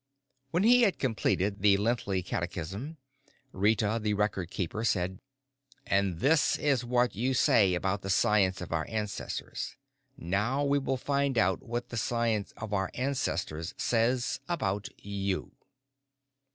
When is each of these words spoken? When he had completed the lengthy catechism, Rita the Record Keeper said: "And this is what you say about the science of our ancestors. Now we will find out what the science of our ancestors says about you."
When 0.49 0.63
he 0.63 0.81
had 0.81 0.97
completed 0.97 1.61
the 1.61 1.77
lengthy 1.77 2.23
catechism, 2.23 2.97
Rita 3.51 3.99
the 4.01 4.15
Record 4.15 4.49
Keeper 4.49 4.83
said: 4.83 5.19
"And 5.85 6.21
this 6.21 6.57
is 6.57 6.83
what 6.83 7.13
you 7.15 7.35
say 7.35 7.75
about 7.75 8.01
the 8.01 8.09
science 8.09 8.61
of 8.61 8.71
our 8.71 8.87
ancestors. 8.89 9.75
Now 10.17 10.63
we 10.65 10.79
will 10.79 10.97
find 10.97 11.37
out 11.37 11.61
what 11.61 11.89
the 11.89 11.97
science 11.97 12.51
of 12.57 12.73
our 12.73 12.89
ancestors 12.95 13.75
says 13.77 14.39
about 14.49 14.89
you." 14.97 15.51